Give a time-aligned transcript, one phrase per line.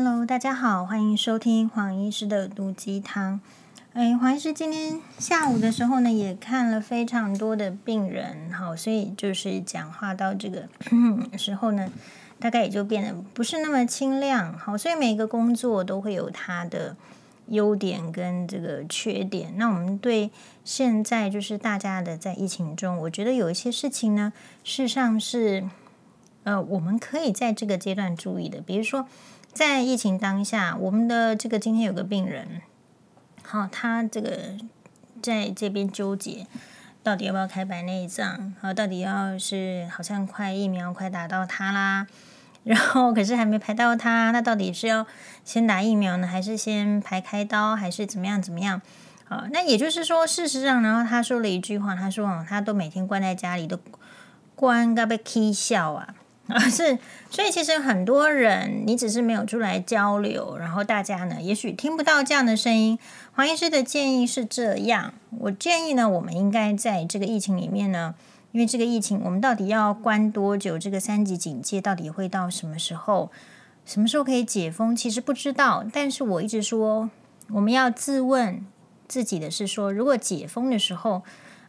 [0.00, 3.40] Hello，大家好，欢迎收听黄医师的毒鸡汤。
[3.94, 10.68] 哎，黄医师今天下午的时候呢，也看了非常多的病人，好，所以就是讲话到这个
[11.36, 11.90] 时候呢，
[12.38, 14.56] 大概也就变得不是那么清亮。
[14.56, 16.94] 好，所以每个工作都会有它的
[17.48, 19.52] 优点跟这个缺点。
[19.56, 20.30] 那我们对
[20.64, 25.68] 现在就是大家的在疫情中，我觉得有一些事情呢，事实上是
[26.44, 29.08] 呃，我们可以在这个阶段注意的，比如说
[29.58, 32.62] 在疫情当下，我们的这个今天有个病人。
[33.42, 34.54] 好，他这个
[35.20, 36.46] 在这边纠结，
[37.02, 38.54] 到底要不要开白内障？
[38.60, 42.06] 好，到底要是好像快疫苗快打到他啦，
[42.62, 45.04] 然后可是还没排到他，那到底是要
[45.44, 48.80] 先打疫苗呢，还是先排开刀，还是怎么样怎么样？
[49.24, 53.76] 好，那也就是说，事实上，然后他说了一句话，他说：“哦他都每天关在家里，都
[54.54, 56.14] 关个被气笑啊。”
[56.48, 56.98] 啊，是，
[57.30, 62.98] 所以其实很多人，你只是没有出来交流，然后大家呢，也许听不到这样的声音。
[63.34, 68.14] 黄医师的建议是这样，我建议呢，我们应该在这个疫情里面呢，
[68.52, 70.78] 因为这个疫情，我们到底要关多久？
[70.78, 73.30] 这个三级警戒到底会到什么时候？
[73.84, 74.96] 什么时候可以解封？
[74.96, 75.84] 其实不知道。
[75.92, 77.10] 但是我一直说，
[77.50, 78.64] 我们要自问
[79.06, 81.22] 自己的是说，如果解封的时候，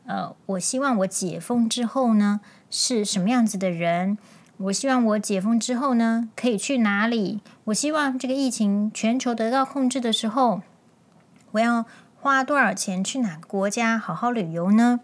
[0.06, 4.18] 呃，我希望我解封之后呢，是什么样子的人？
[4.62, 7.40] 我希望我解封之后呢，可以去哪里？
[7.66, 10.62] 我希望这个疫情全球得到控制的时候，
[11.52, 11.86] 我要
[12.20, 15.00] 花多少钱去哪个国家好好旅游呢？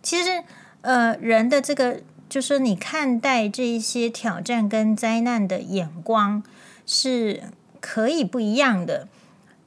[0.00, 0.44] 其实，
[0.82, 6.44] 呃，人的这个就是你看待这一些挑战跟灾难的眼光
[6.86, 7.42] 是
[7.80, 9.08] 可以不一样的。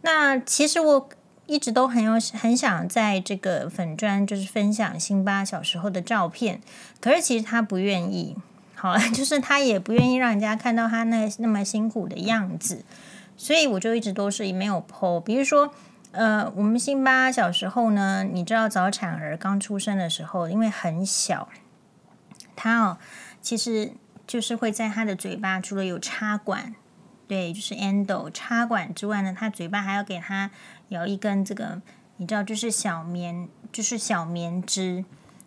[0.04, 1.10] 那其实我
[1.48, 6.62] 一直都很有很想在这个粉专就是分享辛巴小时候的照片，
[7.02, 8.38] 可是其实他不愿意。
[8.84, 12.84] 好， 就是他也不愿意让人家看到他那那么辛苦的样子，
[13.38, 15.22] 所以我就一直都是没有剖。
[15.22, 15.74] 比如说，
[16.12, 21.48] 呃，我们辛巴小时候呢，你知道早产儿刚出生的时候，因为很小，
[22.58, 22.98] 他哦，
[23.42, 23.94] 其实
[24.28, 26.76] 就是会在他的嘴巴除了有插管，
[27.26, 30.52] 对，就是 endo 插管之外呢，他嘴巴还要给他
[30.90, 31.82] 咬一根这个，
[32.18, 35.06] 你知道，就是小棉，就是小棉枝。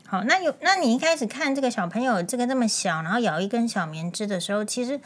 [0.08, 5.00] 好，那有，那你一开始看这个小朋友这个这么小，然后咬一根小棉枝的时候，其实，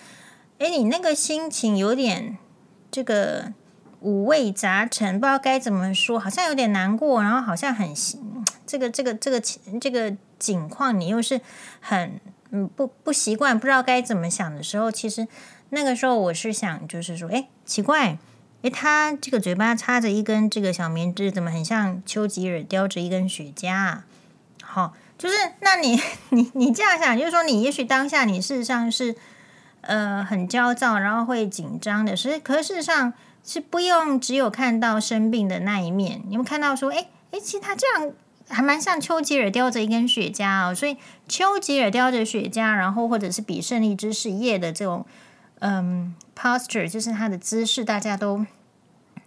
[0.59, 2.37] 哎，你那个心情有点
[2.91, 3.53] 这个
[4.01, 7.95] 五味杂陈，不知道该怎么说，好像有点难过，然后好像很
[8.67, 9.41] 这个这个这个
[9.81, 11.41] 这个景况，你又是
[11.81, 15.27] 很嗯不不习惯，不知道该怎么想的时候，其实
[15.71, 18.19] 那个时候我是想，就是说，哎，奇怪，
[18.61, 24.05] 哎，他这个嘴巴插着一根这个小棉枝，怎么很像丘吉尔叼着一根雪茄啊？
[24.73, 26.01] 好，就是那你
[26.31, 29.17] 你你这样想，就是说你也许当下你事实上是
[29.81, 33.13] 呃很焦躁，然后会紧张的，是可是事实上
[33.45, 38.13] 是不用只有看到生病的那一面，你们看到说，哎哎，其实他这样
[38.49, 45.05] 还蛮像丘吉尔叼着一根雪茄哦，所以丘吉尔叼着雪茄，然后或者是比胜利之誓夜的这种
[45.59, 48.47] 嗯 posture，就是他的姿势，大家都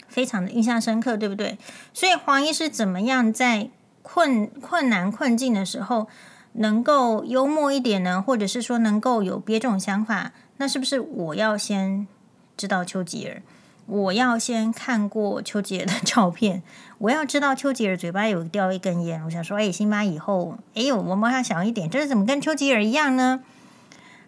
[0.08, 1.58] 非常的印象深刻，对不对？
[1.94, 3.70] 所以黄医师怎么样在？
[4.04, 6.08] 困困难困境的时候，
[6.54, 12.06] 能够幽默一点呢，或者是说能够有别种想法，那是不是我要先
[12.56, 13.42] 知道丘吉尔？
[13.86, 16.62] 我要先看过丘吉尔的照片，
[17.00, 19.22] 我要知道丘吉尔嘴巴有叼一根烟。
[19.26, 23.44] 我想说，哎，辛巴以后，哎呦，我帮他想一点，这是怎么跟丘吉尔一样呢？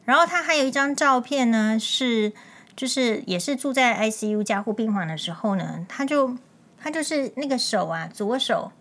[0.03, 2.33] 然后他还有一张照片呢，是
[2.75, 6.35] 就是也是住在 ICU 加护病房的时候呢，他就
[6.77, 8.71] 他就是那个手啊，左手。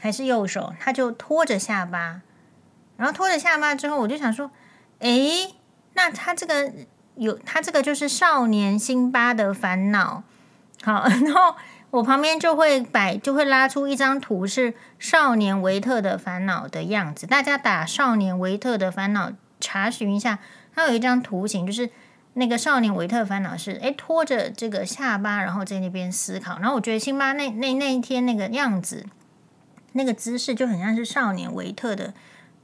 [0.00, 2.20] 还是右手，他就拖着下巴，
[2.96, 4.50] 然后拖着下巴之后，我就想说，
[5.00, 5.54] 诶，
[5.94, 6.72] 那他这个
[7.16, 10.22] 有他这个就是少年辛巴的烦恼，
[10.82, 11.56] 好， 然后
[11.90, 17.26] 我旁边就会摆，就会拉出一张图，是少年维特的烦恼的样子。
[17.26, 20.38] 大家打少年维特的烦恼，查询一下，
[20.74, 21.90] 它有一张图形，就是
[22.34, 26.58] 那个少年维特烦恼是，诶，拖着这个下巴，然后在那边思考。
[26.60, 29.06] 然后我觉得辛巴那那那一天那个样子。
[29.92, 32.14] 那个姿势就很像是少年维特的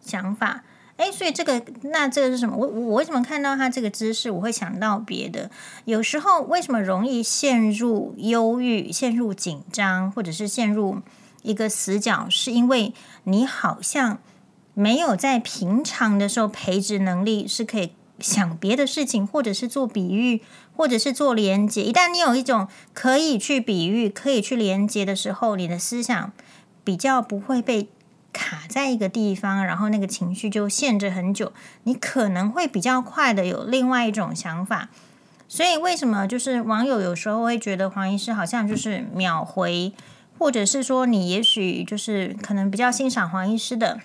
[0.01, 0.63] 想法，
[0.99, 2.57] 诶，所以这个那这个是什么？
[2.57, 5.51] 我我为什么看到他这个姿势，我会想到别的？
[5.87, 11.01] 有时候为什么容易陷入忧郁、陷入紧张，或者是陷入
[11.43, 12.27] 一个死角？
[12.29, 12.93] 是因为
[13.25, 14.19] 你好像
[14.75, 20.43] 没有在平常的时候培植能力，是可以想别的事情，或者是做比喻，
[20.77, 21.83] 或者是做连接。
[21.83, 26.31] 一旦你有一种可以去比喻、可以去连接的时候，你的思想。
[26.85, 27.89] 比较不会被
[28.33, 31.53] 卡在一个地方，然后那个情绪就限制很久。
[31.85, 34.91] 你可能会比较快的有另外一种想法，
[35.49, 39.93] 所以为什么就是网友有时候会觉得黄医师好像就是秒回，
[40.39, 44.01] 或者是说你也许就是可能比较欣赏黄医师的，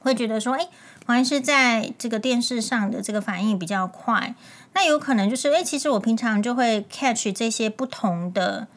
[0.00, 0.68] 会觉得说，哎，
[1.06, 4.34] 黄医师在这个电视上的这个反应比较快，
[4.74, 8.68] 那有可能就是，哎，其实我平常就会 catch 这些不同的，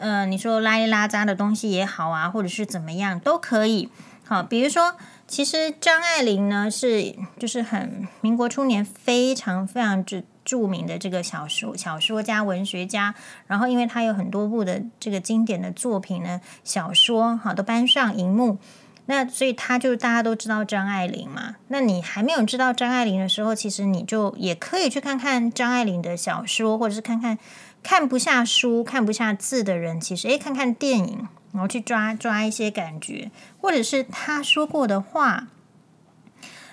[0.00, 3.88] 呃，你说拉一拉杂的东西也好啊，或者是怎么样都可以。
[4.24, 4.96] 好，比如说。
[5.28, 13.12] 其实张爱玲呢是就是很民国初年非常非常著著名的这个小说小说家文学家，
[13.48, 18.58] 然后因为她有很多部的这个经典的作品呢，小说好都搬上荧幕，
[19.06, 21.56] 那所以他就大家都知道张爱玲嘛。
[21.68, 27.38] 那你还没有知道张爱玲的时候，其实你就也可以去看看张爱玲的小说，或者是看看
[27.82, 31.28] 看不下书、看不下字的人，其实诶看看电影。
[31.52, 35.46] 然后去抓抓一些感觉，或者是他说过的话。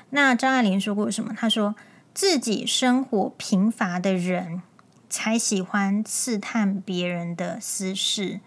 [0.10, 1.34] 那张爱玲说过什么？
[1.34, 1.74] 他说
[2.14, 4.62] 自己生活贫乏的人
[5.10, 8.42] 才喜欢刺探别人的私事。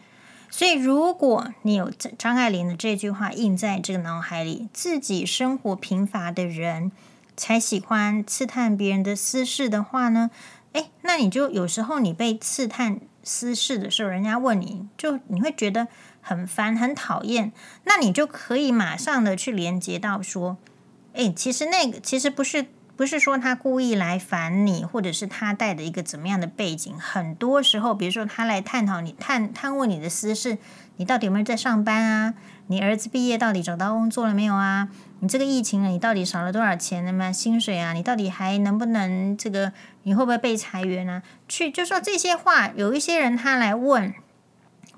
[0.56, 6.90] 所以，如果你有张爱玲的这句话印在这个脑海里，自己生活贫乏的人
[7.36, 10.30] 才喜欢刺探别人的私事的话呢？
[10.72, 15.88] 诶，那你就有时候你被刺探私事的时候，人家问你就你会觉得。
[16.28, 17.52] 很烦，很讨厌，
[17.84, 20.56] 那你就可以马上的去连接到说，
[21.12, 26.98] 诶，其实那个其实不是不是说他故意来烦你，或者是他带的一个怎么样的背景。
[26.98, 30.56] 很多时候，比如说他来探讨你探探问你的私事，
[30.96, 32.34] 你到底有没有在上班啊？
[32.68, 34.88] 你儿子毕业到底找到工作了没有啊？
[35.20, 37.04] 你这个疫情了，你到底少了多少钱？
[37.04, 39.72] 那么薪水啊，你到底还能不能这个？
[40.04, 41.22] 你会不会被裁员啊？
[41.48, 44.14] 去就说这些话，有一些人他来问。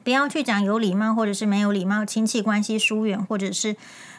[0.04, 3.76] 不要去讲有礼貌或者是没有礼貌，亲戚关系疏远或者是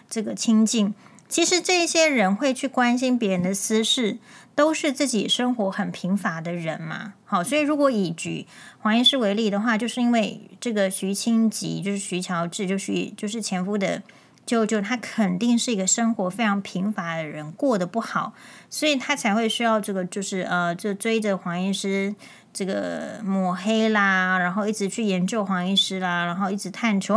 [0.08, 0.94] 这个亲近。
[1.30, 4.18] 其实这些人会去关心别人的私事，
[4.56, 7.14] 都是自己生活很贫乏的人嘛。
[7.24, 8.48] 好，所以如果以举
[8.80, 14.02] 黄医师为例的话，就是因为这个徐清吉，就是徐乔治，就是就是前夫的
[14.46, 18.34] 舅舅，他肯定是一个生活非常贫乏的人，过得不好，
[18.70, 22.16] 所以他才会需要这个，就是呃，就追着黄医师。
[22.52, 27.16] 这个抹黑啦，然后一直去研究黄医师啦，然后一直探求，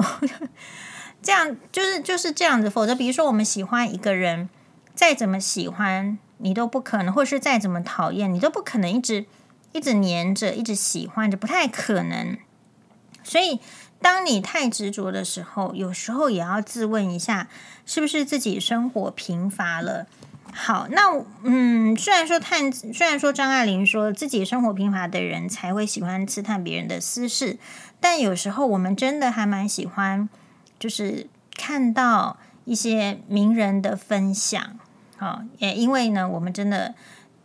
[1.23, 2.69] 这样就是就是这样子。
[2.69, 4.49] 否则，比如说我们喜欢一个人，
[4.95, 9.27] 再怎么喜欢你都不可能，或是再怎么讨厌你都不可能一直
[9.73, 12.37] 一直黏着，一直喜欢着，不太可能。
[13.23, 13.61] 所以，
[14.01, 17.49] 当你太执着的时候，有时候也要自问一下，
[17.87, 20.07] 是不是自己生活贫乏了。
[20.53, 27.57] 好，那嗯，虽然说探，虽然说张爱玲说自己生活贫乏的人才会喜欢刺探别人的私事，
[28.01, 30.29] 但有时候我们真的还蛮喜欢，
[30.83, 34.81] 就是看到一些名人的分享，
[35.17, 36.97] 好，也因为呢，我们真的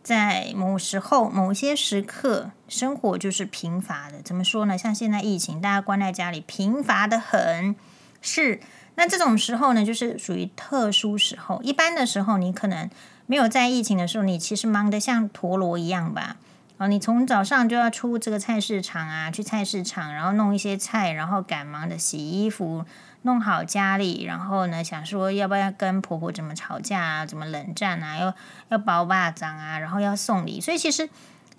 [0.02, 4.20] 在某时候、某些时刻，生活就是贫乏的。
[4.22, 4.76] 怎么说呢？
[4.76, 7.76] 像现在疫情，大家关在家里，贫乏得很，
[8.20, 8.58] 是。
[8.96, 11.62] 那这种时候呢，就是属于特殊时候。
[11.62, 12.90] 一般的时候，你可能
[13.26, 16.34] 没有在疫情的时候，你其实忙得像陀螺一样吧？
[16.78, 22.84] 哦，你从早上就要出这个菜市场啊，去菜市场，然后弄一些菜，然后赶忙的洗衣服，
[23.22, 28.34] 弄好家里，然后呢，想说要不要跟婆婆怎么吵架啊，怎么冷战啊，要
[28.68, 30.60] 要包巴掌啊，然后要送礼。
[30.60, 31.08] 所以其实。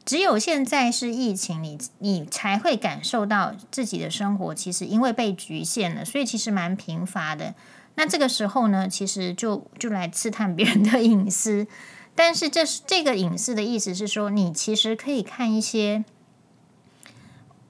[0.06, 7.54] 只有现在是疫情，你你才会感受到自己的生活其实因为被局限了，所以其实蛮贫乏的。
[7.94, 11.68] 那这个时候呢，其实就就来刺探别人的隐私。
[12.16, 16.04] 但是这是这个隐私的意思是说，你其实可以看一些，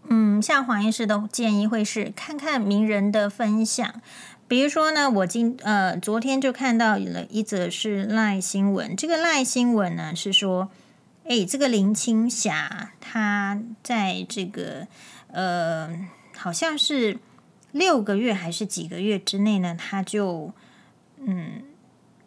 [0.10, 4.02] 嗯，像黄医师的建议会是看看名人的分享。
[4.48, 10.70] 比如说呢，我今呃昨天就看到了一则是赖新闻，这个赖新闻呢是说。
[11.26, 14.88] 哎，这个林青霞，她在这个
[15.28, 17.20] 呃，好像是
[17.72, 20.52] 六个月还是几个月之内呢，她就
[21.20, 21.62] 嗯，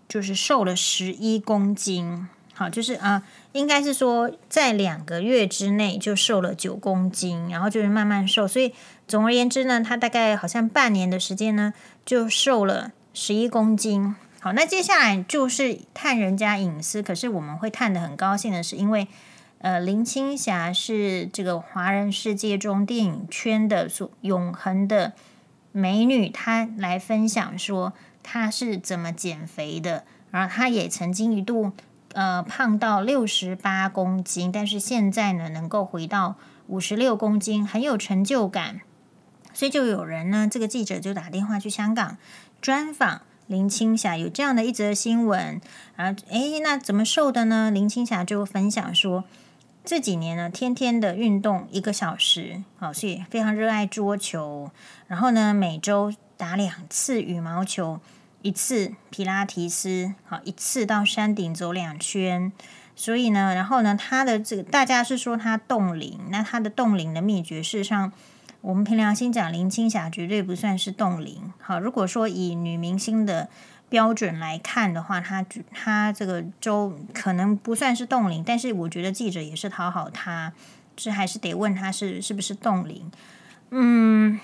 [0.06, 2.28] 就是瘦了十一公斤。
[2.62, 8.46] 好，就是啊、应该是说在两个月之内就瘦了九公斤，然后就是慢慢瘦。
[8.46, 8.72] 所以
[9.08, 11.74] 总而言之呢，她大概好像半年的时间呢，
[12.06, 14.14] 就瘦了十一公斤。
[14.38, 17.02] 好，那接下来就是探人家隐私。
[17.02, 19.08] 可是我们会探得很高兴的是，因为
[19.58, 25.14] 呃，林青霞是这个华人世界中电影圈的所永恒的
[25.72, 27.92] 美女，她来分享说
[28.22, 30.04] 她是怎么减肥的。
[30.30, 31.72] 然后她也曾经一度
[32.14, 38.80] 呃胖到六十八公斤，但是现在呢能够回到五十六公斤，很有成就感。
[39.52, 42.16] 所以就有人呢，这个记者就打电话去香港
[42.60, 43.22] 专访。
[43.48, 45.60] 林青霞有这样的一则新闻，
[45.96, 47.70] 啊，诶，那怎么瘦的呢？
[47.70, 49.24] 林青霞就分享说，
[49.84, 54.70] 这几年呢，天天的运动一个小时，好，所以非常热爱桌球。
[55.06, 58.00] 然后呢，每周打两次羽毛球，
[58.42, 62.52] 一次皮拉提斯，好，一次到山顶走两圈。
[62.94, 68.12] 所以呢，然后呢，他的这个大家是说他冻龄，那他的冻龄的秘诀，事实上，
[68.60, 71.52] 我们凭良心讲，林青霞绝对不算是冻龄。
[71.58, 73.48] 好，如果说以女明星的
[73.88, 80.52] 标准来看的话，她她这个周可能不算是冻龄，但是我觉得记者也是讨好她，
[80.94, 83.10] 这还是得问她是是不是冻龄。
[83.70, 84.38] 嗯，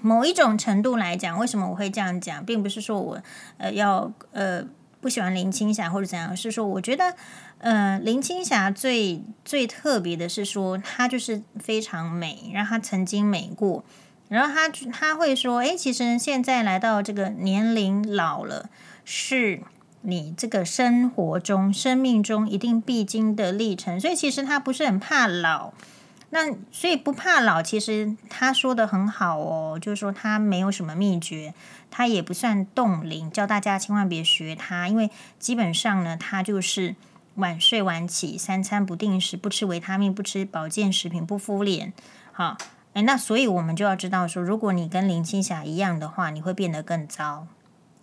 [0.00, 3.22] 某一种程度来讲，为什么我会这样讲，并不是说我
[3.58, 4.64] 呃要呃
[5.00, 7.14] 不喜欢林青霞或者怎样，是说我觉得
[7.58, 13.84] 呃林青霞最最特别的是说她就是非常美，然后她曾经美过。
[14.28, 18.70] 然后她她会说：“哎，其实现在来到这个年龄老了，
[19.04, 19.60] 是
[20.02, 24.00] 你这个生活中、生命中一定必经的历程。
[24.00, 25.72] 所以其实她不是很怕老。
[26.30, 31.52] 那所以不怕老，其实他说的很好哦，就是说他没有什么秘诀，
[31.90, 36.94] 他也不算冻龄，叫大家千万别学他，因为基本上呢，他就是
[37.34, 41.92] 晚睡晚起，三餐不定时，不吃维他命，不吃保健食品，不敷脸，
[42.32, 42.56] 好。”
[42.94, 47.46] 诶，那所以我们就要知道说，如果你跟林青霞一样的话，你会变得更糟，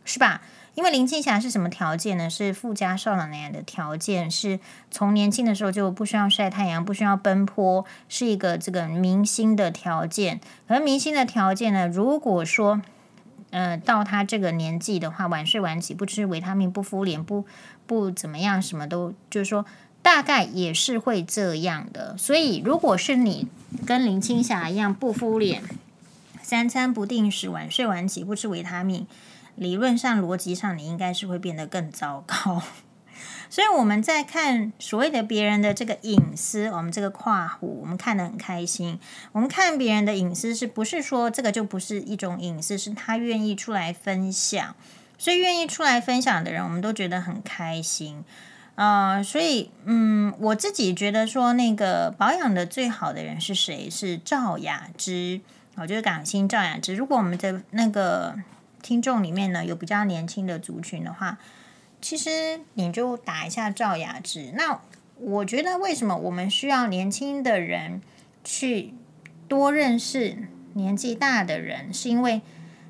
[0.06, 0.40] 是吧？
[0.78, 2.30] 因为林青霞是什么条件呢？
[2.30, 4.60] 是富家少奶奶的条件，是
[4.92, 10.40] 从年轻的时候就不需要晒太阳，不需要奔波，是一个这个明星的条件。
[10.68, 12.80] 而明星的条件呢，如果说
[13.50, 17.44] 呃到他这个年纪的话，晚睡晚起，不吃维他命，不敷脸，不
[17.88, 19.66] 不怎么样，什么都就是说。
[20.04, 23.48] 大概也是会这样的，所以如果是你
[23.86, 25.62] 跟林青霞一样不敷脸，
[26.42, 29.06] 三餐不定时，晚睡晚起，不吃维他命，
[29.58, 32.64] 理论上逻辑上你应该是会变得更糟糕。
[33.50, 39.00] 所以我们在看所谓的别人的这个隐私，我们这个跨湖，我们看得很开心。
[39.32, 42.78] 我们看别人的隐私，是不是说这个就不是一种隐私？
[42.78, 44.76] 是他愿意出来分享，
[45.18, 48.24] 所以愿意出来分享的人，我们都觉得很开心。
[48.76, 53.90] 啊、所以嗯，我自己觉得说，那个保养的最好的人是谁？
[53.90, 55.42] 是赵雅芝，
[55.78, 56.94] 我觉得港星赵雅芝。
[56.94, 58.36] 如果我们的那个
[58.88, 61.38] 听众里面呢，有比较年轻的族群的话，
[62.02, 64.54] 其实你就打一下赵雅芝。
[64.56, 64.80] 那
[65.20, 68.02] 我觉得为什么我们需要年轻的人
[68.46, 68.94] 去
[69.50, 70.38] 多认识
[70.76, 72.42] 年纪大的人，是因为。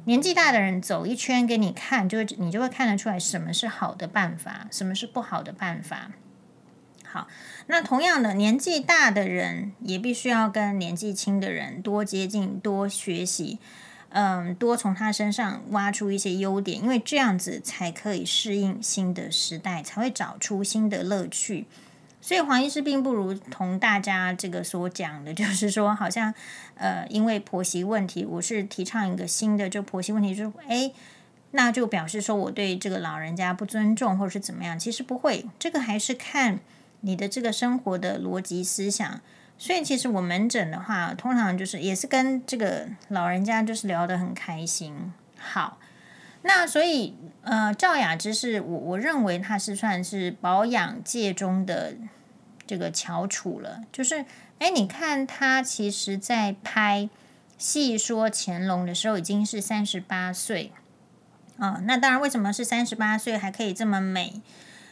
[0.06, 6.12] 年纪大的人走一圈给你看，就你就会看得出来什么是好的办法，什么是不好的办法。
[7.04, 7.28] 好，
[7.66, 13.60] 那同样的年纪大的人也必须要跟年纪轻的人多接近、多学习，
[14.10, 21.66] 嗯，多从他身上挖出一些优点，因为这样子才可以适应新的时代，才会找出新的乐趣。
[22.22, 26.34] 所以黄医师并不如同大家这个所讲的，就是说好像
[26.76, 30.92] 呃，因为婆媳问题，我是提倡一个新的，就婆媳问题，就是哎，
[31.52, 34.80] 那就表示说我对这个老人家不尊重，或者是怎么样？
[34.80, 36.60] 其实不会，这个还是看
[37.02, 39.22] 你的这个生活的逻辑思想。
[39.58, 45.14] 所以其实我门诊的话，通常就是也是跟这个老人家就是聊得很开心。
[45.38, 45.78] 好，
[46.44, 51.96] 那所以呃，赵雅芝是我我认为她是算是保养界中的。
[52.70, 54.26] 这个翘楚了，就是
[54.60, 57.04] 哎，你看她其实，在拍
[57.58, 60.74] 《戏说乾隆》的时候，已经是三十八岁
[61.60, 61.80] 啊。
[61.86, 64.42] 那当然，为什么是三十八岁还可以这么美？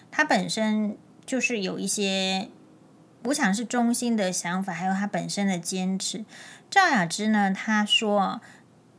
[0.10, 0.96] 她本身
[1.26, 2.48] 就是有一些，
[3.26, 6.26] 我想是中心的想法，还有他本身的坚持。
[6.70, 8.42] 赵雅芝呢，她说，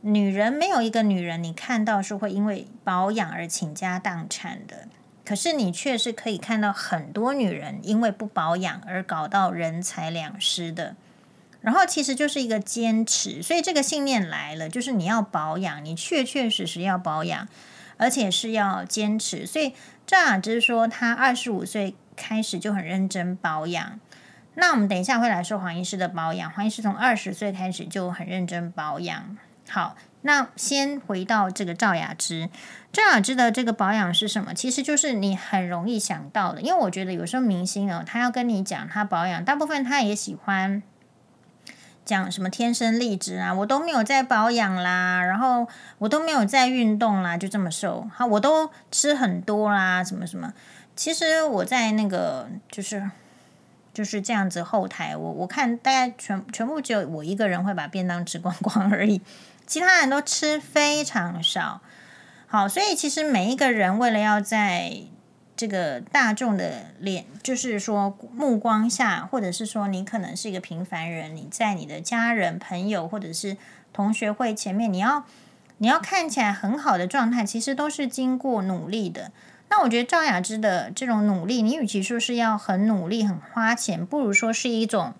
[0.01, 4.87] 女人没有一个女人，你看到是会因为保养而倾家荡产的。
[5.25, 10.95] 可是你却是可以看到很多女人因为不保养而搞到人财两失的，
[11.59, 17.47] 然后其实就是一个坚持，所以这个信念来了，就是你要保养，你确确实实要保养，
[17.97, 19.45] 而且是要坚持。
[19.45, 19.73] 所以
[20.05, 23.99] 赵雅芝说，她二十五岁开始就很认真保养。
[24.57, 29.37] 那我们等一下会来说黄医师的保养，黄医师从二十岁开始就很认真保养。
[29.69, 29.95] 好。
[30.21, 32.49] 那先回到这个赵雅芝，
[32.91, 34.53] 赵雅芝的这个保养是什么？
[34.53, 40.83] 其实就是你很容易想到的，因为我觉得有时候明星哦，他要跟你讲他保养，大部分他也喜欢
[42.03, 45.65] 讲什么天生丽质啊，我都没有在保养啦，然后
[45.99, 50.51] 我都没有在运动啦，就这么瘦，好，我都吃很多啦，什么什么。
[50.95, 53.09] 其实我在那个就是
[53.97, 59.19] 就是这样子后台，我我看大概全全部只有我一个人会把便当吃光光而已。
[59.65, 61.81] 其他人都吃非常少，
[62.45, 64.97] 好，所以其实每一个人为了要在
[65.55, 73.57] 这个大众的脸，就是说目光下，或者是说你可能是一个平凡人，你在你的家人、朋友或者是
[73.91, 75.23] 同学会前面，你要
[75.79, 79.31] 你要看起来很好的状态，其实都是经过努力的。
[79.69, 85.13] 那我觉得赵雅芝的这种努力，你与其说是要很努力、很花钱，不如说是一种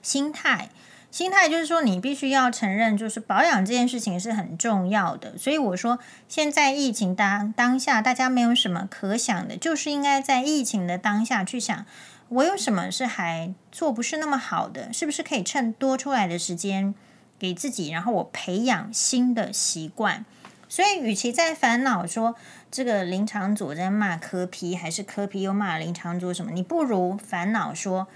[0.00, 0.70] 心态。
[1.10, 5.38] 心态就是说，你必须要承认，就是保养这件事情是很重要的。
[5.38, 5.98] 所以我说，
[6.28, 11.86] 现在疫情当当下，大家没有什么可想的，就是应该在疫情的当下去想，
[12.28, 16.94] 我有什么是还做不是那么好的，是不是可以趁多出来的时间
[17.38, 20.26] 给自己，然后我培养新的习惯。
[20.68, 22.34] 所以，与其在烦恼说
[22.70, 28.08] 这个林长组在骂柯 P，还是柯 P 又骂林长组什么，你不如烦恼说。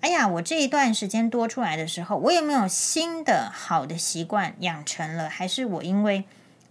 [0.00, 5.28] 哎呀，我这一段时间多出来的时候，我有没有新的好的习惯养成了？
[5.28, 6.24] 还是我因为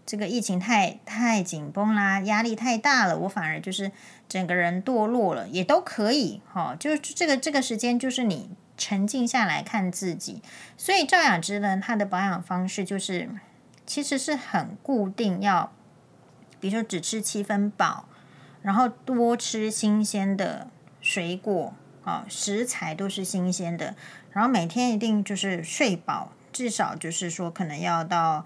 [0.05, 3.91] 这个疫情太太紧绷啦，压力太大了，我反而就是
[4.29, 6.77] 整个人堕落了，也都可以哈、哦。
[6.79, 10.41] 就这个这个时间，就是你沉静下来看自己。
[10.77, 13.29] 所以赵雅芝呢，她的保养方式就是
[13.85, 15.71] 其实是很固定要，
[16.59, 18.05] 比如说只吃七分饱，
[18.61, 20.67] 然后多吃新鲜的
[21.01, 21.73] 水果。
[22.05, 23.95] 啊，食材都是新鲜的，
[24.31, 28.45] 然后每天一定就是睡饱，至少就是说可能要到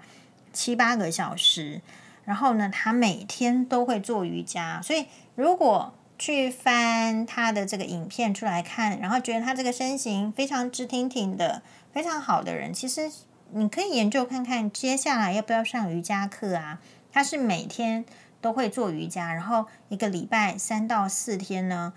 [0.50, 1.82] 七八个小时。
[2.24, 5.04] 然后呢，他每天都会做瑜伽，所以
[5.34, 11.60] 如果去翻他的这个影片出来看，然后觉得他这个身形非常直挺挺的，
[11.92, 13.10] 非常好的人，其实
[13.52, 16.80] 你可以研究看看，接下来要不要上瑜伽课啊？
[17.12, 18.04] 他是每天
[18.40, 21.92] 都会做瑜伽，然后一个礼拜三到四天呢。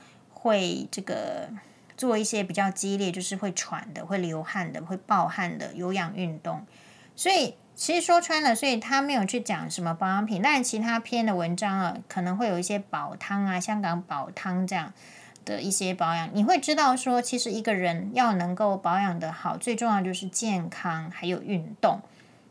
[0.46, 1.48] 会这个
[1.96, 6.66] 做一些比较激烈，就是会喘的、会流汗的、会暴汗的有氧运动。
[7.16, 14.92] 所以其实说穿了，所以他没有去讲什么保养品，但其他篇的文章啊，可能会有一些煲汤啊、香港煲汤这样
[15.46, 16.30] 的一些保养。
[16.34, 22.00] 你会知道说，其实一个人要能够保养得好，最重要就是健康还有运动。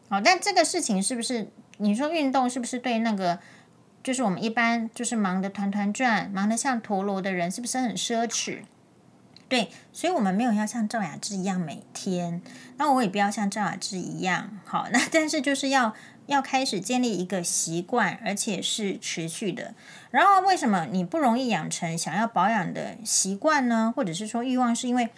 [0.08, 3.38] 好，但这个事情是不是你说运动是不是对那个？
[4.02, 8.62] 就是我们一般就是忙得团团转，忙得像陀螺的人，是不是很奢侈？
[9.48, 12.42] 对，所以我们没有要像赵雅芝一样每天，
[12.78, 15.94] 那我也不要像赵雅芝一样，好，那 但是就是要
[16.26, 19.74] 要开始建立一个习惯，而且是持续的。
[20.10, 23.92] 然后为什么你不容易养成想要保养的习惯呢？
[23.94, 25.08] 或者是说欲望，是因为？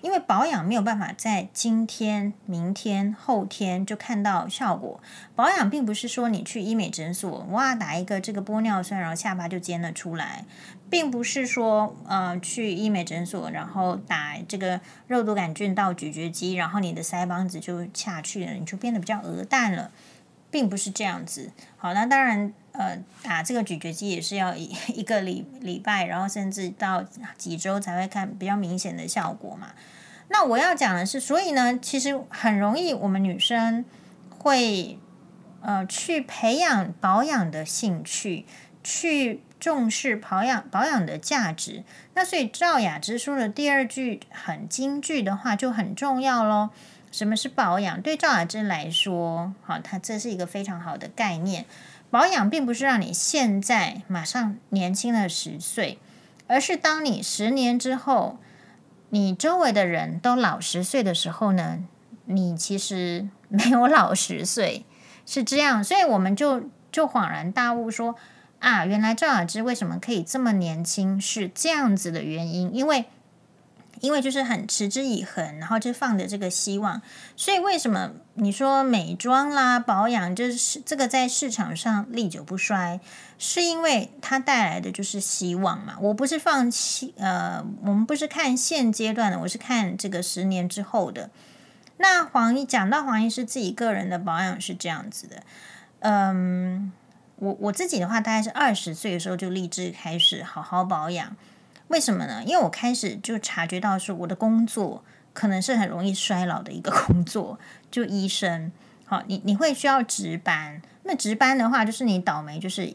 [0.00, 5.00] 因为保养没有办法在今天、明天、后天就看到效果。
[5.34, 10.44] 保养并不是说你去医美诊所，哇，打一个这个玻尿酸，然后下巴就尖了出来，
[10.88, 19.90] 并不是说呃去医美诊所，然后打这个肉毒杆菌到咀嚼肌，然后你的腮帮子就下去了，你就变得比较鹅蛋了，
[20.50, 21.50] 并不是这样子。
[21.76, 22.52] 好，那当然。
[22.70, 27.04] 呃，打这个咀嚼肌也是要一 一个礼礼拜，然后甚至到
[27.36, 29.72] 几周才会看比较明显的效果嘛。
[30.28, 33.84] 那我要讲的是，所以呢，其实很容易，我们女生
[34.30, 34.96] 会
[35.60, 38.46] 呃去培养保养的兴趣，
[38.84, 41.82] 去重视保养保养的价值。
[42.14, 46.70] 那所以赵雅芝说的第二句很金句的话就很重要喽。
[47.10, 48.00] 什么是保养？
[48.02, 51.64] 对赵雅芝来说，好，它这是一个非常好的概念。
[52.10, 55.98] 保养并不是让你现在马上年轻了十岁，
[56.46, 58.38] 而是当你十年之后，
[59.10, 61.80] 你周围的人都老十岁的时候呢，
[62.26, 64.84] 你其实没有老十岁，
[65.26, 65.82] 是这样。
[65.82, 68.14] 所以我们就就恍然大悟说
[68.58, 73.06] 啊，原来赵雅芝为什么可以这么年轻，是这样子的原因，因为。
[74.00, 77.00] 因为就是很持之以恒，然后就放着这个希望，
[77.36, 83.00] 所以为什么你说美妆啦、保养，就是这个在市场上历久不衰，
[83.38, 85.96] 是因为它带来的就是希望嘛。
[86.00, 91.30] 我不是放弃，呃，我们不是看现阶段的，我是看这个十年之后的。
[91.98, 95.42] 那黄医讲到黄医师自己个人的保养是这样子的，
[96.00, 96.92] 嗯，
[97.36, 101.36] 我我自己的话，大概是二十岁的时候就立志开始好好保养。
[101.88, 102.42] 为什么呢？
[102.44, 107.58] 因为我开始就察觉到说，我的工作可能是很容易衰老的一个 工作，
[107.90, 108.70] 就医生。
[109.06, 110.82] 好，你你会需要值班。
[111.04, 112.92] 那值班的话，就是你倒霉，就是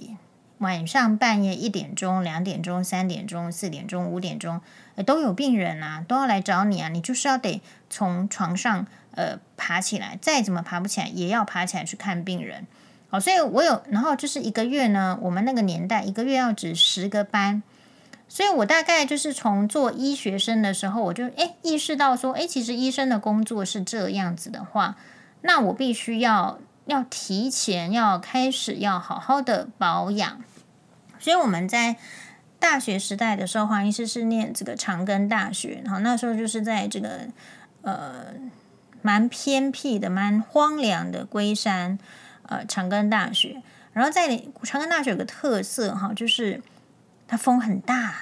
[0.59, 4.61] 晚上半夜一点钟、两点钟、三点钟、四点钟、五点钟，
[5.07, 6.89] 都有病人啊，都要来找你啊。
[6.89, 12.67] 你就是要得从床上呃爬起来，再怎么爬不起来，也要爬起来去看病人。
[13.09, 17.63] 好，所以我有，然后就是一个月呢，我们那个年代一个月要值十个班。
[18.33, 24.95] 所以我大概就是从做医学生的时候，我就诶意识到说，诶其实医生的工作是这样子的话，
[25.41, 30.41] 那我必须要要提前要开始要好好的保养。
[31.19, 31.97] 所以我们在
[32.57, 37.27] 大学时代的时候，黄医师是念这个长庚大学，然后那时候就是在这个
[37.83, 38.33] 呃
[39.03, 41.99] 蛮偏僻的、蛮荒凉的龟山
[42.47, 43.61] 呃长庚大学。
[43.91, 46.63] 然后在长庚大学有个特色哈，就是
[47.33, 48.13] 它风很大，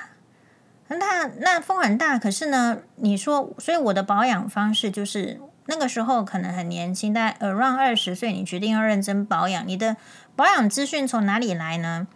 [0.88, 9.98] 那那风很大，可是呢，你说，所以我的保养方式就是那个时候可能很年轻，大概 around 二十岁，你决定要认真保养，你的
[10.34, 12.08] 保养资讯从哪里来呢？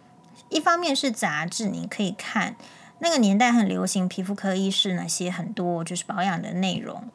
[0.48, 2.56] 一方面是杂志，你可以看
[3.00, 7.10] 那个年代很流行，皮肤科医师呢写很多就是保养的内容，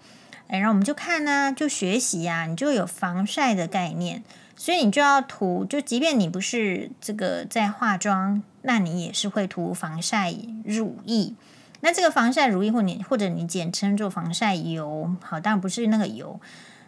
[0.47, 4.21] 哎，然后我们就看呢、就学习呀、你就有防晒的概念。
[4.55, 11.33] 所以你就要涂，就即便你不是这个在化妆，那你也是会涂防晒乳液。
[11.81, 16.39] 那这个防晒乳液或你或者你简称做防晒油，好，当然不是那个油，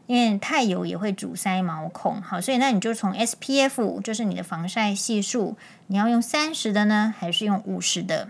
[0.08, 2.22] 因为太油也会阻塞毛孔。
[2.22, 5.58] 好，所以那你就从 SPF，就是你的防晒系数，
[5.88, 8.30] 你要用三十的呢，还是用五十的？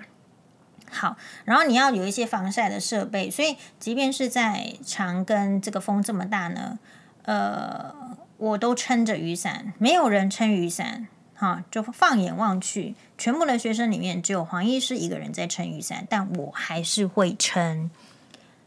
[0.90, 3.30] 好，然后你要有一些防晒的设备。
[3.30, 6.80] 所以即便是在长跟这个风这么大呢，
[7.24, 7.94] 呃。
[8.38, 11.08] 我都撑着雨伞，没有人撑雨伞，
[11.44, 17.92] 哈，就放眼望去，全部的学生里面只有黄医师一个人在撑雨伞，但我还是会撑。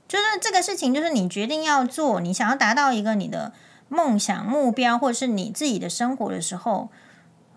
[0.07, 3.55] 就是这个事情，就是你决定要做，你想要达到一个你的
[3.89, 6.91] 梦想目标，或者是你自己的生活的时候，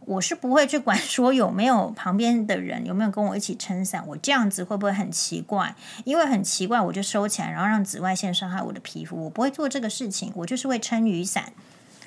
[0.06, 5.76] 我是不会去管说有没有旁边的人有没有跟我一起撑伞，我这样子会不会很奇怪？
[6.06, 11.52] 因为很奇怪，我就收起来，然后让紫外线伤害我的皮肤，我不会做这个事情，我就是会撑雨伞。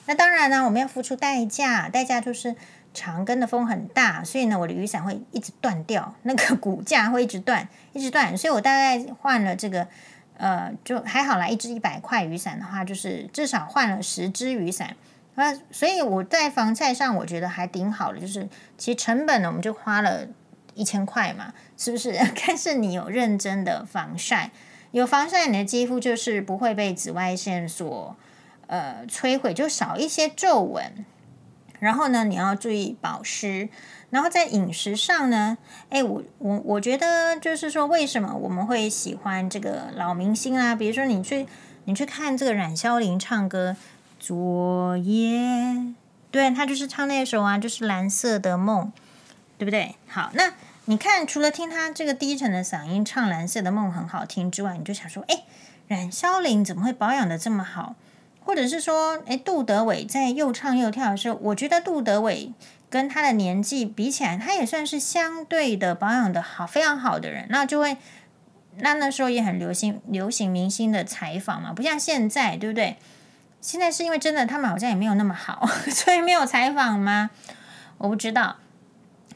[0.07, 2.57] 那当然呢，我们要付出代价，代价就是
[2.95, 9.87] 长根的风很大，所以呢，我的雨伞会一直断掉，那个骨架会一直断，一直断，所以我大概换了这个，
[10.37, 14.97] 呃，就还好啦，一支一百块雨伞的话，就是至少换了十支雨伞，
[15.35, 20.27] 啊，所以我在防晒上我觉得还挺好的，就是其实成本呢，我们就花了
[20.75, 22.19] 一千块嘛，是不是？
[22.47, 24.51] 但是你有认真的防晒，
[24.91, 28.17] 有防晒，你的肌肤就是不会被紫外线所。
[28.69, 31.05] 呃，摧毁就少一些皱纹，
[31.83, 33.69] 然后呢，你要注意保湿，
[34.11, 40.77] 然后在饮食上呢，哎，我我我觉得就是说，为什么我们会喜欢这个老明星啊？
[40.77, 41.45] 比如说你去
[41.87, 43.75] 你去看这个冉肖玲唱歌，
[44.21, 45.93] 昨夜，
[46.31, 48.93] 对，他就是唱那首啊，就是蓝色的梦，
[49.59, 49.97] 对不对？
[50.07, 50.53] 好，那
[50.85, 55.43] 你看，除了听他这个低沉的嗓音唱蓝色的梦很好听之外，你就想说，哎，
[55.89, 57.97] 冉肖玲怎么会保养的这么好？
[58.45, 62.53] 或者是说，诶，杜德伟在又唱又跳的时候，我觉得杜德伟
[62.91, 67.47] 跟他的年纪比起来，他也算是相对的保养的好，非常好的人。
[67.49, 67.97] 那就会，
[68.79, 72.97] 那那时候也很流行流行明星的采访嘛，不像现在，对不对？
[73.61, 77.31] 现在是因为真的他们好像也没有那么好， 所以没有采访吗？
[77.99, 78.57] 我不知道。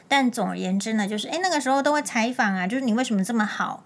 [0.09, 3.85] 但总而言之呢，就是诶，那个时候都会采访啊，就是你为什么这么好？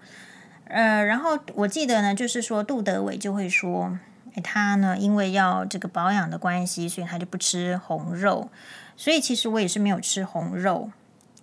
[0.65, 3.97] 呃，然后我记得呢，就是说杜德伟就会说。
[4.41, 8.49] 他呢，因为要这个保养的关系，所以他就不吃红肉。
[8.95, 10.89] 所以其实我也是没有吃红肉。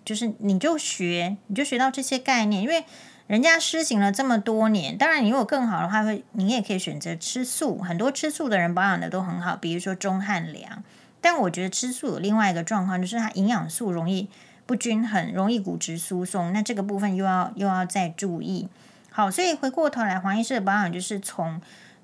[0.04, 2.82] 就是你就学，你就学到这些概念，因为
[3.26, 4.96] 人家施行了这么多年。
[4.96, 7.76] 当然，你如果更好的话，会你也可以选择吃素。
[7.82, 10.82] 很多吃素的人保养的都很好，比如说钟汉良。
[11.20, 14.30] 但我觉得吃素有另外一个状况，就是它营养素容易
[14.64, 16.54] 不均衡，容易骨质疏松。
[16.54, 18.68] 那这个部分又要又要再注意。
[19.10, 21.60] 好，所以回过头来，黄医师的保养就是从。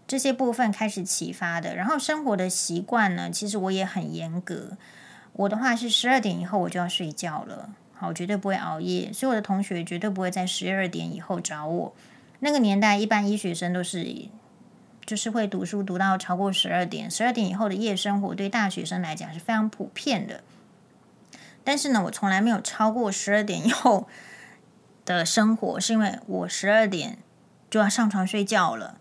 [0.07, 4.77] 这些部分开始启发的，然后生活的习惯呢，其实我也很严格。
[5.33, 9.13] 我的话是十二点以后我就要睡觉了，好，我绝对不会熬夜。
[9.13, 11.95] 所以我的同学绝对不会在十二点以后找我。
[12.41, 14.29] 那个年代，一般医学生都是
[15.07, 20.43] 就是会读书读到超过十二点，十二点以后的夜生活对大学生来讲是非常普遍的。
[21.65, 24.07] 但是呢，我从来没有超过十二点以后
[25.05, 27.19] 的生活，是因为我十二点
[27.71, 28.99] 就要上床睡觉了。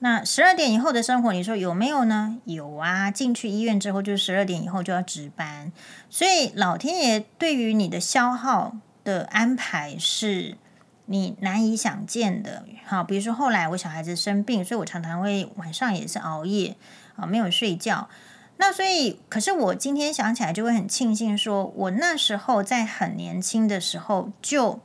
[0.00, 2.38] 那十二点以后的生活，你说有没有呢？
[2.44, 5.72] 有啊，进去医院之后，就十二点以后就要值班，
[6.10, 10.58] 所以老天爷对于你的消耗的安排是
[11.06, 12.64] 你难以想见的。
[12.84, 16.76] 好，比如说后来我小孩子生病，所以我常常会晚上也是熬夜
[17.16, 18.10] 啊，没有睡觉。
[18.58, 24.80] 那所以，可是我今天想起来就会很庆幸，说我那时候在很年轻的时候就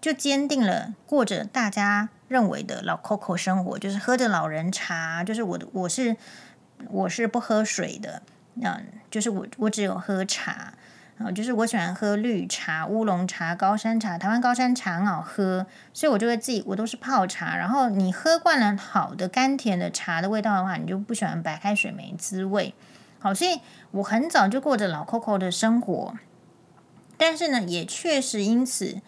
[0.00, 2.10] 就坚定了过着大家。
[2.30, 6.16] 认为的老 Coco 生活就是喝着老人茶，就是我我是
[6.88, 8.22] 我是不喝水的，
[8.62, 10.72] 嗯，就是我我只有喝茶，
[11.18, 17.56] 啊，就是我喜欢喝绿茶、乌龙茶、高山茶，台湾高山茶很好喝，所以我就会自己我都是泡茶。
[17.56, 22.72] 然后你喝惯了好的甘甜的茶的味道的话，你就不喜欢白开水没滋味。
[23.18, 23.58] 好，所以
[23.90, 26.14] 我很早就过着老 Coco 的生活。
[27.16, 29.00] 但是呢，也确实因此，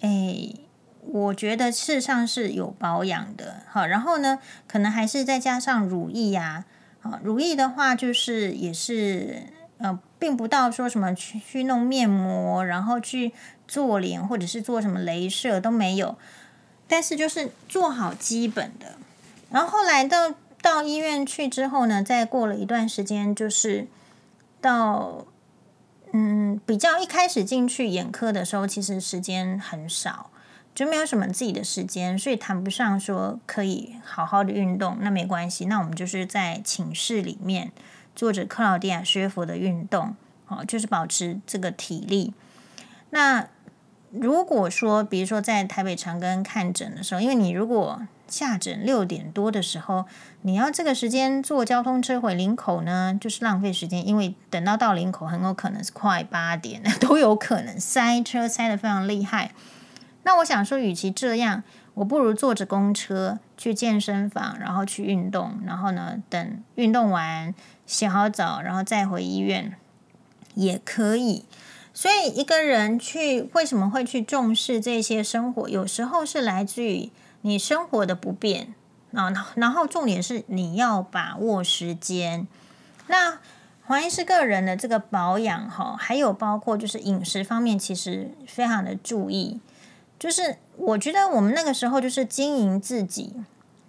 [0.00, 0.54] 哎，
[1.02, 3.62] 我觉得事实上是有保养的。
[3.68, 6.64] 好，然后呢，可能还是再加上乳液呀。
[7.00, 9.44] 好，乳液的话就是也是
[9.78, 13.32] 呃，并不到说什么去去弄面膜，然后去
[13.66, 16.16] 做脸或者是做什么镭射都没有。
[16.86, 18.96] 但是就是做好基本的。
[19.50, 23.86] 然后后来到到医院去之后呢，再过了一段时间，就是
[24.60, 25.24] 到
[26.12, 30.30] 嗯比较一开始进去眼科的时候，其实时间很少，
[30.74, 34.96] 就没有什么自己的时间，所以谈不上说可以好好的运动。
[35.00, 37.72] 那没关系，那我们就是在寝室里面
[38.14, 40.14] 做着克劳迪亚薛佛的运动，
[40.48, 42.32] 哦，就是保持这个体力。
[43.10, 43.48] 那
[44.12, 50.06] 如果说，比如说在台北长庚看诊的时候，因为你如果下诊六点多的时候，
[50.42, 54.06] 你要这个时间坐交通车回林口呢，就是浪费时间。
[54.06, 59.52] 因为等到到林口，很有可能是快八点， 都有可能塞车塞得非常厉害。
[60.22, 61.62] 那我想说，与其这样，
[61.94, 67.54] 我不如坐着公车去健身房，然后去运动，然后呢，等运动完
[67.86, 69.76] 洗好澡，然后再回医院
[70.54, 71.44] 也可以。
[71.92, 75.68] 所以一个人去为什么会去重视这些生活？
[75.68, 77.10] 有时候是来自于。
[77.42, 78.74] 你生活的不便
[79.14, 82.46] 啊，然后重点是你要把握时间。
[83.06, 83.38] 那
[83.86, 89.58] 黄医师个人的这个保养哈，还有包括就是饮食方面，其实非常的注意。
[90.20, 93.32] 就是我觉得我们那个时候就是经营自己，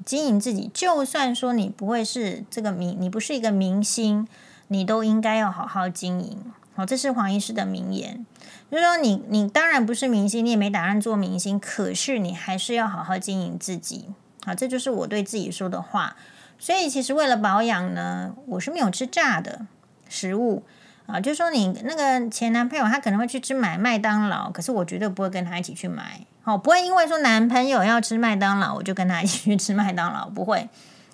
[0.05, 0.71] 经营自己。
[0.73, 4.25] 就算说你不会是这个明，你不是一个明星，
[4.69, 6.39] 你都应该要好好经营。
[6.73, 8.25] 好，这是黄医师的名言。
[8.71, 14.05] 就是说你，你当然不是明星，你也没打算做明星，可是你还是要好好经营自己。
[14.45, 16.15] 好，这就是我对自己说的话。
[16.57, 19.65] 所以，其实为了保养呢，我是没有吃炸的
[20.07, 20.63] 食物
[21.11, 21.19] 啊。
[21.19, 26.21] 就是说，你那个前男朋友他可能会去吃买麦当劳，可是我绝对不会跟他一起去买。
[26.41, 30.67] 好，不会因为说男朋友要吃麦当劳，我就跟他一起去吃麦当劳，不会，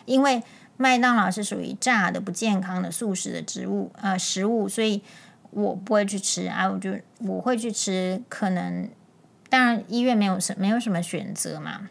[0.05, 0.41] 因为
[0.77, 5.01] 麦当劳是属于炸的、不健康的素食的植物呃食物，所以。
[5.51, 8.87] 我不会去吃啊，我就我会去吃，可能
[9.49, 11.87] 当然医院没有什没有什么选择嘛，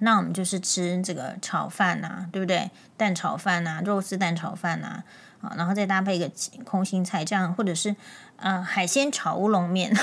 [0.00, 2.68] 那我们就是吃这个炒饭呐、啊，对不对？
[2.96, 5.04] 蛋炒饭呐、啊，肉丝蛋炒饭呐，啊，
[5.56, 6.30] 然后再搭配一个
[6.64, 7.96] 空心菜这样，或者是、
[8.36, 9.96] 呃、海鲜炒乌龙面。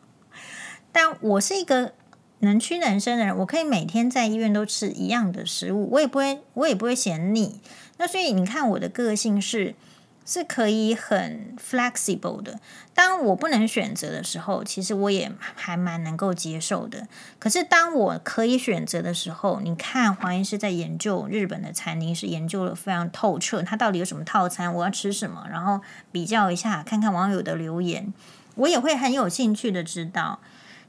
[0.92, 1.92] 但我是一个
[2.40, 7.60] 能屈能伸的人，我可以每天在医院都吃一样的食物，我也不会我也不会嫌腻。
[7.96, 9.74] 那所以你看我的个性是。
[10.28, 12.60] 是可以很 flexible 的。
[12.92, 17.08] 当我不能选择的时候，其实我也还蛮能够接受的。
[17.38, 23.62] 可是当我可以选择的时候，你看黄医师在研究日本的餐厅，是研究的非常透彻。
[23.62, 24.74] 他到底有什么套餐？
[24.74, 25.46] 我要吃什么？
[25.50, 25.80] 然后
[26.12, 28.12] 比较一下，看看网友的留言，
[28.56, 30.40] 我也会很有兴趣的知道。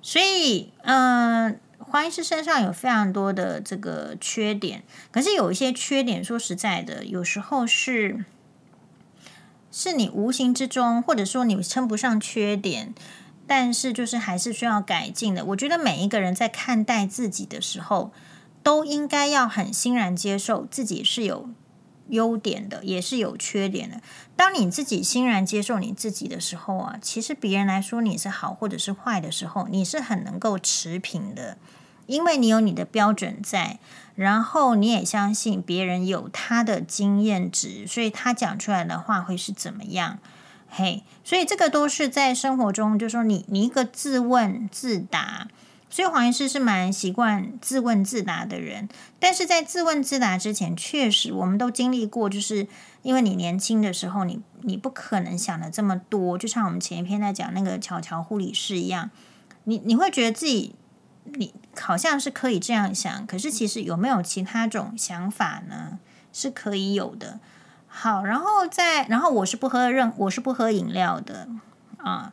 [0.01, 8.25] 所以，嗯、黄医师身上有非常多的这个缺点，可是有一些缺点，说实在的，有时候是。
[9.71, 12.93] 是你无形之中，或者说你称不上缺点，
[13.45, 15.45] 但是就是还是需要改进的。
[15.45, 18.11] 我觉得每一个人在看待自己的时候，
[18.63, 21.49] 都应该要很欣然接受自己是有
[22.07, 24.01] 优点的，也是有缺点的。
[24.35, 31.57] 当你自己欣然接受你自己的时候啊，其实别人来说你是好或者是坏的时候，你是很能够持平的。
[32.09, 33.77] 因为你有你的标准在，
[34.15, 40.17] 然后你也相信别人有他的经验值，所以他讲出来的话会是怎么样？
[40.67, 45.47] 嘿，所以这个都是在生活中，就说你你一个自问自答，
[45.87, 48.89] 所以黄医师是蛮习惯自问自答的人。
[49.19, 52.67] 但是在自问自答之前，确实我们都经历过，就是
[53.03, 59.11] 因为你年轻的时候，你你不可能想的这么多，就像我们前一篇在讲那个乔乔护理师一样，
[59.65, 60.73] 你你会觉得自己。
[61.35, 65.99] 你好像是可以这样想，可是其实有没有其他种想法呢？
[66.31, 67.39] 是可以有的。
[67.87, 71.47] 好，然后再，然后我是不喝任，我是不喝饮料的
[71.97, 72.31] 啊。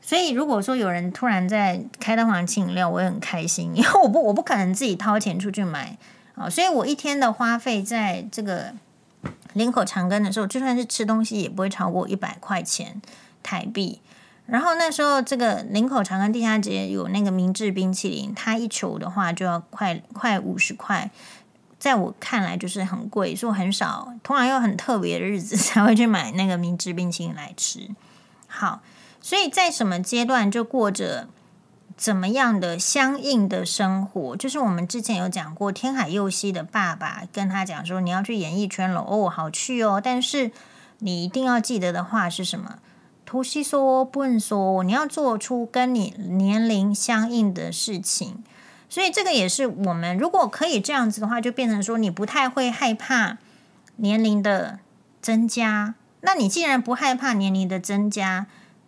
[0.00, 5.98] 所以如果说有人突然在开单房请饮料，我也很开心，因 为我不我不可能自己掏钱出去买
[6.34, 6.48] 啊。
[6.48, 8.72] 所以我一天的花费在这个
[9.52, 13.02] 领口长根的时候，就算是吃东西，也不会超过一百块钱
[13.42, 14.00] 台币。
[14.46, 21.10] 然后那时候，这个林口长庚地下街有那个明治冰淇淋，它一球的话就要快快五十块，
[21.80, 27.90] 在我看来就是很贵，所以我很少，通常又很特别的日子 才会去买那个明治冰淇淋来吃。
[28.46, 28.80] 好，
[29.20, 31.28] 所以在什么阶段就过着
[31.96, 40.52] 怎么样的相应的生活，就是我们之前有讲过，天海佑希的爸爸跟他讲说，你要去演艺圈了，哦，好去哦，但是
[41.00, 42.78] 你一定要记得的话是什么？
[43.26, 48.42] 年相分数，你要做出跟你年龄相应的事情。
[48.88, 53.38] 所以这个也是我们如果可以这样子的话，就变成说你不太会害怕
[53.96, 54.78] 年龄的
[55.20, 55.94] 增加。
[56.20, 58.46] 那你既然不害怕年龄的增加，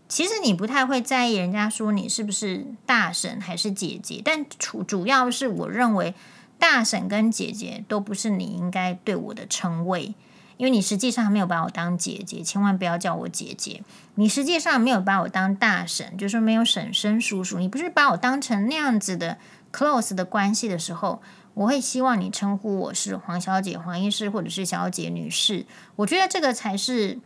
[0.09, 4.23] 其实你不太会在意人家说你是不是大婶还是姐姐。
[4.25, 6.15] 但主主要是我认为
[6.59, 10.15] 大婶跟姐姐都不是你应该对我的称谓，
[10.59, 13.83] 因为你实际上没有把我当姐姐，千万不要叫我姐姐。
[14.17, 19.39] 你实际上没有把我当大婶，就是没有婶婶叔叔，你不是把我当成那样子的
[19.73, 21.23] close 的关系的时候。
[21.55, 25.67] 我会希望你称呼我是黄小姐、黄医师，或者是小姐、女士。
[25.97, 27.19] 我觉得这个才是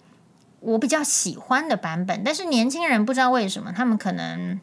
[0.61, 2.25] 我比较喜欢的版本。
[2.25, 4.59] 但是年轻人不知道为什么，他们可能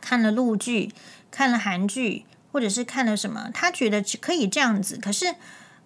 [0.00, 0.90] 看了陆剧、
[1.30, 4.98] 看了韩剧，或者是看了什么，他觉得可以这样子。
[5.00, 5.36] 可是，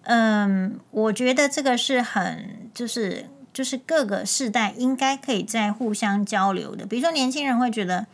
[0.03, 6.85] 嗯，我觉得这个是很就是就是各个世代应该可以再互相交流的。
[6.85, 8.07] 比如说，年轻人会觉得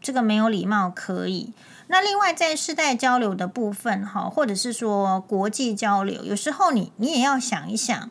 [0.00, 1.52] 这个没有礼貌，可以。
[1.88, 8.10] 那另外在世代交流的部分，哈，或者是说国际交流，有时候你你也要想一想，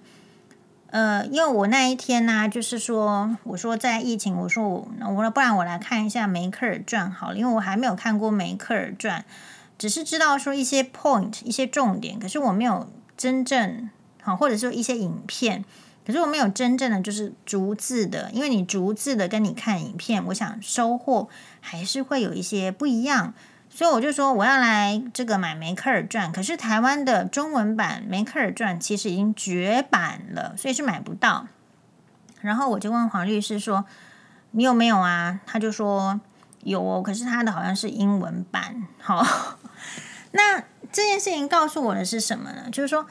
[0.91, 9.26] 呃，因为我那一天呢、就是说，我说在疫情，我说我，我说不然我来看一下梅克尔传好了，因为我还没有看过梅克尔传，
[9.80, 12.88] 只是知道说一些 point 一些重点，可是我没有
[13.22, 13.88] 真正
[14.24, 15.64] 好，或者说一些影片，
[16.04, 21.30] 可是我没有真正的就是逐字的，因为你逐字的跟你看影片，我想收获
[21.60, 23.36] 还是会有一些不一样。
[23.70, 31.46] 所以我就说我要来这个买梅克尔传，可是台湾的中文版梅克尔传其实已经绝版了，所以是买不到。
[32.42, 33.86] 然后我就问黄律师说
[34.50, 36.20] ：“你有没有啊？”他就说
[36.66, 39.24] ：“有哦，可是他的好像是英文版。”好，
[40.34, 42.70] 那这件事情告诉我的是什么呢？
[42.72, 43.06] 就是说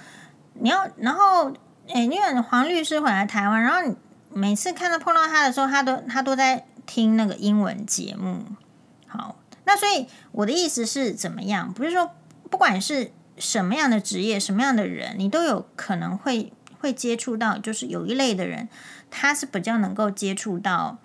[0.54, 1.52] 你要，然后
[1.88, 3.96] 诶，因为黄律师回来台湾，然后
[4.32, 8.44] 每次看到碰到他的时候，他都他都在听那个英文节目。
[9.06, 9.36] 好。
[9.64, 11.72] 那所以我的意思是怎么样？
[11.72, 12.10] 不是说
[12.50, 17.56] 不管是什么样的职业、什么样的人，你都有可能会会接触到。
[17.56, 18.68] 就是有一类的人，
[19.12, 20.98] 他是比较能够接触到，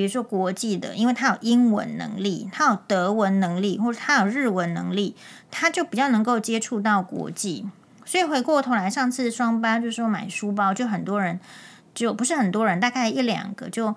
[0.00, 5.14] 比如说国际的，因为他有英文能力，他有德文能力，或者他有日文能力，
[5.50, 7.68] 他就比较能够接触到国际。
[8.06, 11.38] 所以回过头来，上次双八就说买书包，就很多人
[11.92, 13.94] 就不是很多人，大概一两个就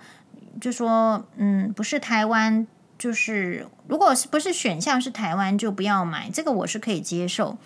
[0.60, 2.68] 就说嗯，不是台湾。
[3.00, 6.30] 就是，如果是不是选项是台湾，就不要买。
[6.30, 7.58] 这个我是可以接受，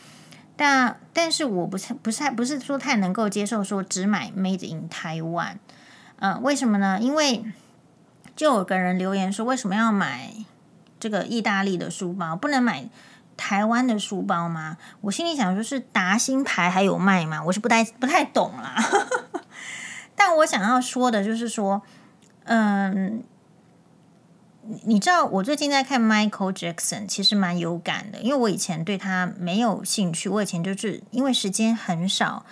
[0.56, 5.56] 但但是我不是不是不是说太能够接受说只买 Made in Taiwan。
[6.20, 6.98] 嗯，为什么呢？
[7.00, 7.44] 因为
[8.38, 10.32] 就有个人留言说，为什么要买
[10.98, 12.88] 这个意大利的书包，不能买
[13.36, 14.78] 台湾的书包吗？
[15.02, 17.44] 我心里想说，是达新牌还有卖吗？
[17.44, 18.76] 我是不太不太懂啦。
[20.16, 21.82] 但我想要说的就是说，
[22.46, 23.22] 嗯。
[24.84, 32.46] 你知道我最近在看 Michael Jackson，其实蛮有感的，因为我以前对他没有兴趣，我以前就是因为时间很少，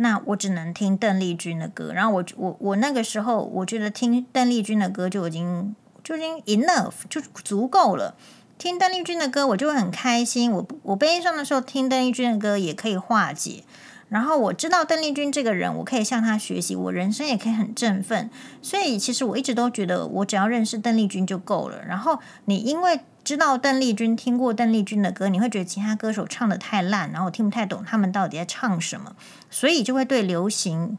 [0.00, 8.14] 那我只能听邓丽君的歌，然后我我我那个时候我觉得听邓丽君的歌就已经就已经 enough 就足够了，
[8.56, 13.64] 听邓丽君的歌我就会很开心，我我悲伤的时候听邓丽君的歌也可以化解。
[14.08, 18.30] 然后我知道邓丽君这个人，我可以向她学习，我人生也可以很振奋。
[18.62, 21.84] 所以其实我一直都觉得，我只要认识邓丽君就够了。
[21.84, 29.14] 然后你因为知道邓丽君，听过邓丽君的歌，你会觉得其他歌手唱得太烂，然后听不太懂他们到底在唱什么，
[29.50, 30.96] 所以就会对流行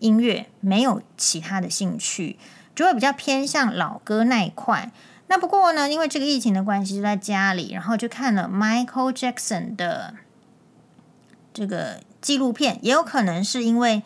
[0.00, 2.36] 音乐没有其他的兴趣，
[2.74, 4.90] 就会比较偏向老歌那一块。
[5.28, 10.14] 那不过呢，因为这个疫情的关系，就在家里，然后就看了 Michael Jackson 的
[11.54, 12.00] 这个。
[12.20, 14.02] 纪录片也有可能是因为，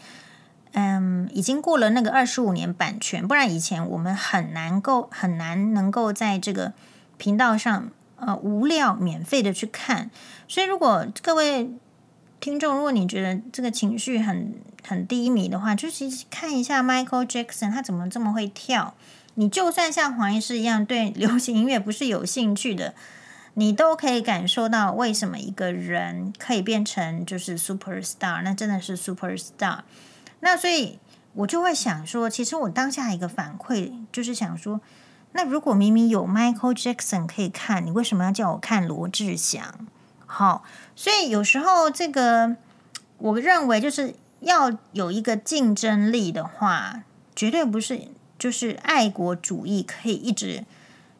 [0.72, 6.74] 嗯，已经过了那个二十五年版权，不然以前我们很难够很难能够在这个
[7.22, 10.10] 频道上呃无料免费的去看。
[10.48, 11.70] 所以，如果各位
[12.40, 14.52] 听众，如果你觉得这个情绪很
[14.84, 18.94] 很低迷的话，就其实看一下 Michael Jackson 他怎么这么会跳。
[19.36, 22.92] 你就算像黄医师一样对流行音乐不是有兴趣的。
[23.54, 29.80] 你都可以感受到为什么一个人可以变成就是 superstar，那真的是 superstar。
[30.40, 30.98] 那所以
[31.34, 34.80] 我就会想说，其实我当下一个反馈就是想说，
[35.32, 39.86] 那如果明明有 Michael Jackson 可以看，你为什么要叫我看罗志祥？
[40.26, 40.64] 好，
[40.94, 42.56] 所以有时候这个
[43.18, 47.02] 我认为就是要有一个竞争力的话，
[47.34, 48.08] 绝对不是
[48.38, 50.64] 就是爱国主义可以一直。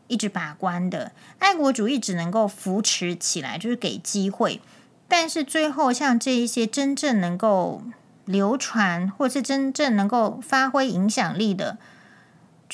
[0.09, 4.61] 一直把关的爱国主义只能够扶持起来，就是给机会。
[5.09, 7.81] 但是最后，像这一些真正能够
[8.27, 11.79] 流传，或是真正能够发挥影响力的，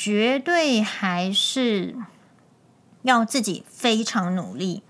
[0.00, 1.96] 绝对还是
[3.02, 4.84] 要自己非常努力。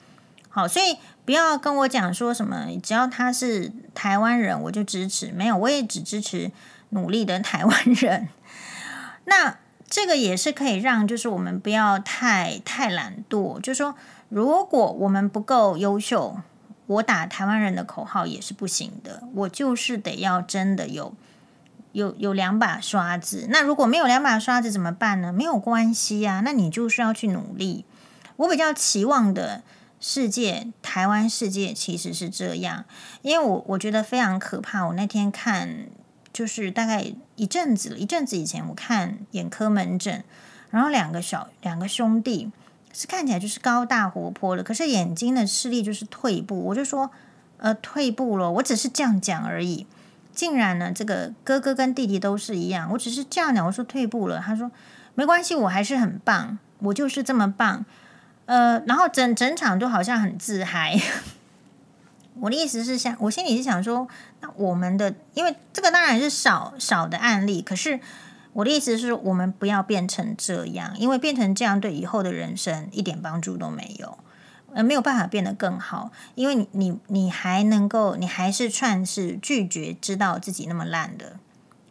[0.51, 5.33] 好，所以不要跟我讲说什么，只要他是台湾人，我就支持。
[5.33, 6.53] 没有，我也只支持
[6.91, 8.29] 努力的台湾人。
[9.25, 9.57] 那
[9.89, 13.59] 这个也是可以让，就是我们不要太太懒惰。
[13.59, 13.95] 就是说，
[14.29, 16.37] 如果我们不够优秀，
[16.85, 19.23] 我打台湾人的口号也是不行的。
[19.35, 21.15] 我就是得要真的有
[21.99, 23.47] 有有两把刷子。
[23.51, 25.33] 那如果没有两把刷子怎么办呢？
[25.33, 27.85] 没有关系呀，那你就是要去努力。
[28.37, 29.63] 我比较期望的。
[30.01, 32.85] 世界，台湾世界其实是这样，
[33.23, 34.87] 因为我我觉得非常可怕。
[34.87, 35.89] 我那天看，
[36.33, 40.23] 就是大概一阵子，一阵子以前，我看眼科门诊，
[40.71, 42.53] 然后两个小两个兄弟
[42.93, 46.67] 是看起来就是高大活泼的，可是眼睛的视力就是退步。
[46.67, 47.11] 我就说，
[47.57, 49.85] 呃，退步了，我只是这样讲而已。
[50.39, 54.71] 竟然呢，这个哥哥跟弟弟都是一样，我只是这样讲，我说退步了，他说
[55.17, 57.85] 没关系，我还是很棒，我就是这么棒。
[58.47, 60.97] 呃，然后整整场就好像很自嗨。
[62.41, 64.07] 我的意思是想，我心里是想说，
[64.41, 67.99] 那我们的，因为这个当然是少少的案例，可是
[68.53, 74.17] 我的意思是我们不要变成这样，因为变成这样对以后的人生一点帮助都没有，
[74.79, 81.41] 呃，没有办法变得更好，因为你你你还能够，你还是算是拒绝知道自己那么烂的，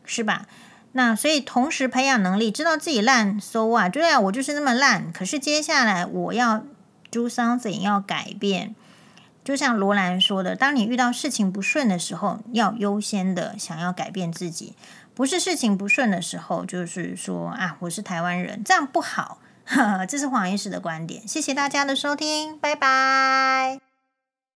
[0.05, 0.45] 是吧？
[0.93, 3.91] 那所以同时培养能力，知道自己烂，so what？
[3.91, 5.11] 对啊，我就是那么烂。
[5.11, 6.63] 可是接下来我要
[7.11, 8.73] do something，要改变。
[9.43, 14.75] 就像罗兰说的，当你遇到事情不顺的时候，要优先的想要改变自己。
[15.13, 19.39] 不是事情不顺的时候，就是说啊，我是台湾人，这样不好。
[19.67, 21.27] 呵呵，这是黄医师的观点。
[21.27, 23.86] 谢谢大家的收听，拜拜。